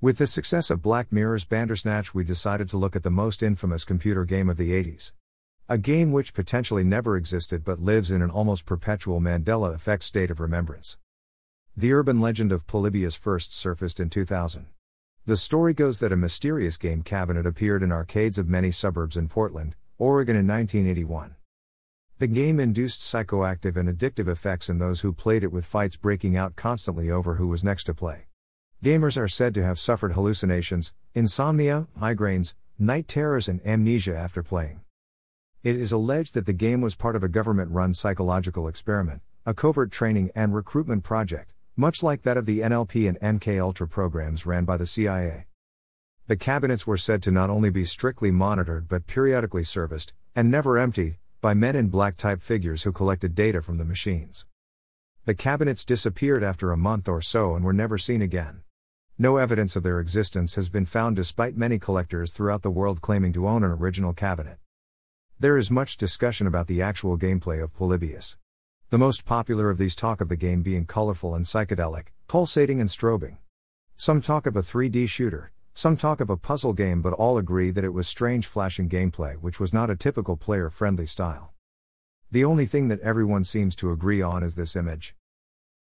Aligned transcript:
With 0.00 0.18
the 0.18 0.28
success 0.28 0.70
of 0.70 0.80
Black 0.80 1.10
Mirror's 1.10 1.44
Bandersnatch, 1.44 2.14
we 2.14 2.22
decided 2.22 2.68
to 2.68 2.76
look 2.76 2.94
at 2.94 3.02
the 3.02 3.10
most 3.10 3.42
infamous 3.42 3.84
computer 3.84 4.24
game 4.24 4.48
of 4.48 4.56
the 4.56 4.70
80s. 4.70 5.12
A 5.68 5.76
game 5.76 6.12
which 6.12 6.34
potentially 6.34 6.84
never 6.84 7.16
existed 7.16 7.64
but 7.64 7.80
lives 7.80 8.12
in 8.12 8.22
an 8.22 8.30
almost 8.30 8.64
perpetual 8.64 9.20
Mandela 9.20 9.74
effect 9.74 10.04
state 10.04 10.30
of 10.30 10.38
remembrance. 10.38 10.98
The 11.76 11.92
urban 11.92 12.20
legend 12.20 12.52
of 12.52 12.64
Polybius 12.68 13.16
first 13.16 13.52
surfaced 13.52 13.98
in 13.98 14.08
2000. 14.08 14.66
The 15.26 15.36
story 15.36 15.74
goes 15.74 15.98
that 15.98 16.12
a 16.12 16.16
mysterious 16.16 16.76
game 16.76 17.02
cabinet 17.02 17.44
appeared 17.44 17.82
in 17.82 17.90
arcades 17.90 18.38
of 18.38 18.48
many 18.48 18.70
suburbs 18.70 19.16
in 19.16 19.26
Portland, 19.26 19.74
Oregon 19.98 20.36
in 20.36 20.46
1981. 20.46 21.34
The 22.20 22.28
game 22.28 22.60
induced 22.60 23.00
psychoactive 23.00 23.74
and 23.74 23.88
addictive 23.88 24.28
effects 24.28 24.68
in 24.68 24.78
those 24.78 25.00
who 25.00 25.12
played 25.12 25.42
it, 25.42 25.50
with 25.50 25.66
fights 25.66 25.96
breaking 25.96 26.36
out 26.36 26.54
constantly 26.54 27.10
over 27.10 27.34
who 27.34 27.48
was 27.48 27.64
next 27.64 27.82
to 27.84 27.94
play. 27.94 28.27
Gamers 28.84 29.18
are 29.20 29.26
said 29.26 29.54
to 29.54 29.64
have 29.64 29.76
suffered 29.76 30.12
hallucinations, 30.12 30.92
insomnia, 31.12 31.88
migraines, 32.00 32.54
night 32.78 33.08
terrors, 33.08 33.48
and 33.48 33.60
amnesia 33.66 34.16
after 34.16 34.40
playing. 34.40 34.82
It 35.64 35.74
is 35.74 35.90
alleged 35.90 36.34
that 36.34 36.46
the 36.46 36.52
game 36.52 36.80
was 36.80 36.94
part 36.94 37.16
of 37.16 37.24
a 37.24 37.28
government 37.28 37.72
run 37.72 37.92
psychological 37.92 38.68
experiment, 38.68 39.20
a 39.44 39.52
covert 39.52 39.90
training 39.90 40.30
and 40.36 40.54
recruitment 40.54 41.02
project, 41.02 41.52
much 41.74 42.04
like 42.04 42.22
that 42.22 42.36
of 42.36 42.46
the 42.46 42.60
NLP 42.60 43.08
and 43.08 43.40
MK 43.40 43.60
Ultra 43.60 43.88
programs 43.88 44.46
ran 44.46 44.64
by 44.64 44.76
the 44.76 44.86
CIA. 44.86 45.46
The 46.28 46.36
cabinets 46.36 46.86
were 46.86 46.96
said 46.96 47.20
to 47.24 47.32
not 47.32 47.50
only 47.50 47.70
be 47.70 47.84
strictly 47.84 48.30
monitored 48.30 48.86
but 48.86 49.08
periodically 49.08 49.64
serviced, 49.64 50.12
and 50.36 50.52
never 50.52 50.78
emptied, 50.78 51.16
by 51.40 51.52
men 51.52 51.74
in 51.74 51.88
black 51.88 52.16
type 52.16 52.42
figures 52.42 52.84
who 52.84 52.92
collected 52.92 53.34
data 53.34 53.60
from 53.60 53.78
the 53.78 53.84
machines. 53.84 54.46
The 55.24 55.34
cabinets 55.34 55.84
disappeared 55.84 56.44
after 56.44 56.70
a 56.70 56.76
month 56.76 57.08
or 57.08 57.20
so 57.20 57.56
and 57.56 57.64
were 57.64 57.72
never 57.72 57.98
seen 57.98 58.22
again. 58.22 58.62
No 59.20 59.36
evidence 59.36 59.74
of 59.74 59.82
their 59.82 59.98
existence 59.98 60.54
has 60.54 60.68
been 60.68 60.86
found 60.86 61.16
despite 61.16 61.56
many 61.56 61.76
collectors 61.80 62.32
throughout 62.32 62.62
the 62.62 62.70
world 62.70 63.00
claiming 63.00 63.32
to 63.32 63.48
own 63.48 63.64
an 63.64 63.72
original 63.72 64.12
cabinet. 64.12 64.58
There 65.40 65.58
is 65.58 65.72
much 65.72 65.96
discussion 65.96 66.46
about 66.46 66.68
the 66.68 66.80
actual 66.80 67.18
gameplay 67.18 67.60
of 67.60 67.74
Polybius. 67.74 68.36
The 68.90 68.98
most 68.98 69.24
popular 69.24 69.70
of 69.70 69.78
these 69.78 69.96
talk 69.96 70.20
of 70.20 70.28
the 70.28 70.36
game 70.36 70.62
being 70.62 70.86
colorful 70.86 71.34
and 71.34 71.44
psychedelic, 71.44 72.12
pulsating 72.28 72.80
and 72.80 72.88
strobing. 72.88 73.38
Some 73.96 74.22
talk 74.22 74.46
of 74.46 74.54
a 74.54 74.62
3D 74.62 75.08
shooter, 75.08 75.50
some 75.74 75.96
talk 75.96 76.20
of 76.20 76.30
a 76.30 76.36
puzzle 76.36 76.72
game, 76.72 77.02
but 77.02 77.12
all 77.12 77.38
agree 77.38 77.72
that 77.72 77.82
it 77.82 77.92
was 77.92 78.06
strange 78.06 78.46
flashing 78.46 78.88
gameplay 78.88 79.34
which 79.34 79.58
was 79.58 79.72
not 79.72 79.90
a 79.90 79.96
typical 79.96 80.36
player 80.36 80.70
friendly 80.70 81.06
style. 81.06 81.52
The 82.30 82.44
only 82.44 82.66
thing 82.66 82.86
that 82.86 83.00
everyone 83.00 83.42
seems 83.42 83.74
to 83.76 83.90
agree 83.90 84.22
on 84.22 84.44
is 84.44 84.54
this 84.54 84.76
image. 84.76 85.16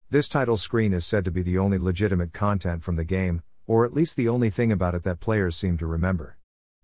This 0.10 0.30
title 0.30 0.56
screen 0.56 0.94
is 0.94 1.06
said 1.06 1.26
to 1.26 1.32
be 1.32 1.42
the 1.42 1.58
only 1.58 1.78
legitimate 1.78 2.32
content 2.32 2.82
from 2.82 2.96
the 2.96 3.04
game, 3.04 3.42
or 3.66 3.84
at 3.84 3.94
least 3.94 4.16
the 4.16 4.30
only 4.30 4.50
thing 4.50 4.72
about 4.72 4.96
it 4.96 5.04
that 5.04 5.20
players 5.20 5.58
seem 5.58 5.78
to 5.80 5.86
remember. 5.86 6.38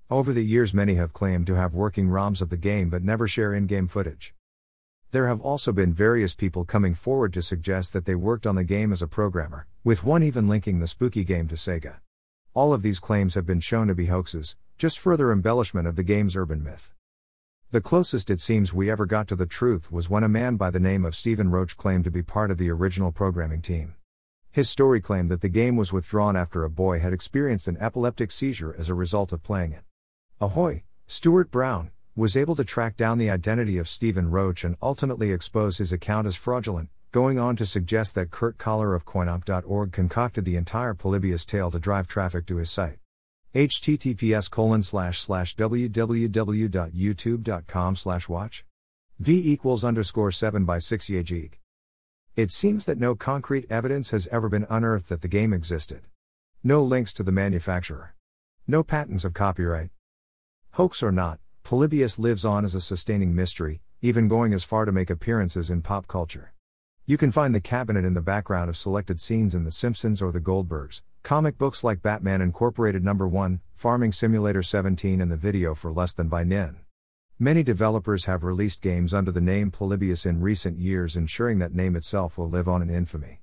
Over 0.09 0.33
the 0.33 0.43
years, 0.43 0.73
many 0.73 0.95
have 0.95 1.13
claimed 1.13 1.47
to 1.47 1.55
have 1.55 1.73
working 1.73 2.09
ROMs 2.09 2.41
of 2.41 2.49
the 2.49 2.57
game 2.57 2.89
but 2.89 3.01
never 3.01 3.25
share 3.25 3.53
in 3.53 3.66
game 3.66 3.88
footage. 3.88 4.33
There 5.11 5.29
have 5.29 5.39
also 5.39 5.71
been 5.71 5.94
various 5.94 6.35
people 6.35 6.66
coming 6.66 6.94
forward 6.95 7.31
to 7.35 7.41
suggest 7.41 7.94
that 7.94 8.03
they 8.03 8.13
worked 8.13 8.45
on 8.45 8.55
the 8.55 8.66
game 8.66 8.91
as 8.91 9.01
a 9.01 9.07
programmer, 9.07 9.67
with 9.85 10.03
one 10.03 10.21
even 10.21 10.49
linking 10.49 10.81
the 10.81 10.88
spooky 10.88 11.23
game 11.23 11.47
to 11.47 11.55
Sega. 11.55 11.99
All 12.53 12.73
of 12.73 12.81
these 12.81 12.99
claims 12.99 13.35
have 13.35 13.45
been 13.45 13.61
shown 13.61 13.88
to 13.88 13.95
be 13.95 14.07
hoaxes, 14.07 14.57
just 14.77 14.99
further 14.99 15.31
embellishment 15.31 15.88
of 15.88 15.95
the 15.95 16.03
game's 16.03 16.35
urban 16.35 16.61
myth. 16.61 16.91
The 17.73 17.81
closest 17.81 18.29
it 18.29 18.39
seems 18.39 18.71
we 18.71 18.91
ever 18.91 19.07
got 19.07 19.27
to 19.29 19.35
the 19.35 19.47
truth 19.47 19.91
was 19.91 20.07
when 20.07 20.23
a 20.23 20.29
man 20.29 20.57
by 20.57 20.69
the 20.69 20.79
name 20.79 21.03
of 21.03 21.16
Stephen 21.16 21.49
Roach 21.49 21.75
claimed 21.75 22.03
to 22.03 22.11
be 22.11 22.21
part 22.21 22.52
of 22.52 22.59
the 22.59 22.69
original 22.69 23.11
programming 23.11 23.63
team. 23.63 23.95
His 24.52 24.69
story 24.69 25.02
claimed 25.02 25.31
that 25.31 25.41
the 25.41 25.49
game 25.49 25.75
was 25.75 25.91
withdrawn 25.91 26.35
after 26.35 26.63
a 26.63 26.69
boy 26.69 26.99
had 26.99 27.13
experienced 27.13 27.67
an 27.67 27.77
epileptic 27.79 28.29
seizure 28.29 28.75
as 28.77 28.89
a 28.89 28.94
result 28.94 29.33
of 29.33 29.41
playing 29.41 29.71
it. 29.71 29.81
Ahoy, 30.39 30.83
Stuart 31.07 31.49
Brown, 31.49 31.89
was 32.16 32.38
able 32.38 32.55
to 32.57 32.63
track 32.63 32.95
down 32.95 33.17
the 33.17 33.31
identity 33.31 33.79
of 33.79 33.89
Stephen 33.89 34.29
Roach 34.29 34.63
and 34.63 34.77
ultimately 34.79 35.31
expose 35.31 35.79
his 35.79 35.91
account 35.91 36.28
as 36.28 36.35
fraudulent, 36.35 36.90
going 37.11 37.40
on 37.40 37.55
to 37.55 37.66
suggest 37.66 38.13
that 38.13 38.29
Kurt 38.29 38.59
Koller 38.59 38.94
of 38.94 39.03
coinop.org 39.03 39.91
concocted 39.91 40.45
the 40.45 40.57
entire 40.57 40.94
Polybius 40.94 41.44
tale 41.44 41.72
to 41.72 41.79
drive 41.79 42.07
traffic 42.07 42.45
to 42.45 42.57
his 42.57 42.69
site. 42.69 43.00
Https 43.53 44.50
colon 44.50 44.81
slash 44.81 45.19
slash 45.19 45.56
www.youtube.com 45.56 47.96
slash 47.96 48.28
watch 48.28 48.66
v 49.19 49.52
equals 49.52 49.84
underscore 49.84 50.31
7 50.31 50.66
by 50.66 50.80
6 50.80 51.06
yajig. 51.06 51.52
It 52.36 52.50
seems 52.50 52.86
that 52.86 52.97
no 52.97 53.14
concrete 53.14 53.68
evidence 53.69 54.09
has 54.09 54.25
ever 54.28 54.50
been 54.50 54.66
unearthed 54.72 55.08
that 55.09 55.22
the 55.22 55.28
game 55.28 55.53
existed. 55.53 56.08
No 56.64 56.84
links 56.84 57.14
to 57.14 57.22
the 57.22 57.31
manufacturer. 57.31 58.16
No 58.68 58.84
patents 58.84 59.24
of 59.24 59.36
copyright. 59.36 59.91
Hoax 60.72 61.03
or 61.03 61.12
not, 61.12 61.40
Polybius 61.64 62.18
lives 62.18 62.44
on 62.44 62.66
as 62.66 62.74
a 62.74 62.81
sustaining 62.81 63.35
mystery, 63.35 63.81
even 64.02 64.28
going 64.28 64.52
as 64.52 64.64
far 64.64 64.85
to 64.85 64.91
make 64.91 65.12
appearances 65.12 65.70
in 65.70 65.84
pop 65.84 66.08
culture. 66.08 66.53
You 67.06 67.18
can 67.18 67.31
find 67.31 67.53
the 67.53 67.62
cabinet 67.62 68.03
in 68.03 68.16
the 68.16 68.22
background 68.22 68.70
of 68.70 68.78
selected 68.78 69.22
scenes 69.22 69.53
in 69.53 69.64
The 69.64 69.72
Simpsons 69.72 70.22
or 70.22 70.31
The 70.31 70.41
Goldbergs, 70.41 71.03
comic 71.23 71.57
books 71.57 71.84
like 71.85 72.01
Batman 72.01 72.41
Incorporated 72.41 73.03
Number 73.03 73.28
1, 73.28 73.59
Farming 73.73 74.11
Simulator 74.11 74.61
17, 74.61 75.19
and 75.22 75.31
the 75.31 75.38
video 75.38 75.73
for 75.73 75.91
Less 75.91 76.13
Than 76.13 76.28
by 76.28 76.44
Nin. 76.44 76.75
Many 77.39 77.63
developers 77.63 78.25
have 78.25 78.44
released 78.44 78.81
games 78.81 79.13
under 79.13 79.31
the 79.31 79.39
name 79.39 79.72
Polybius 79.72 80.25
in 80.25 80.41
recent 80.41 80.79
years, 80.79 81.16
ensuring 81.16 81.59
that 81.59 81.73
name 81.73 81.95
itself 81.95 82.38
will 82.38 82.50
live 82.50 82.67
on 82.67 82.81
in 82.81 82.89
infamy. 82.89 83.39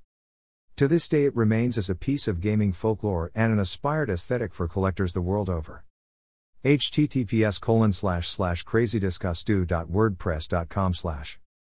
To 0.77 0.87
this 0.87 1.09
day, 1.09 1.25
it 1.25 1.35
remains 1.35 1.75
as 1.77 1.89
a 1.89 1.95
piece 1.95 2.27
of 2.27 2.39
gaming 2.39 2.71
folklore 2.71 3.31
and 3.33 3.51
an 3.51 3.57
aspired 3.59 4.11
aesthetic 4.11 4.53
for 4.53 4.67
collectors 4.67 5.13
the 5.13 5.21
world 5.21 5.49
over. 5.49 5.83
https 6.63 7.59
colon 7.59 7.91
slash 7.91 8.29
slash 8.29 8.63
crazydiscussdo.wordpress.com 8.63 10.93
slash 10.93 11.39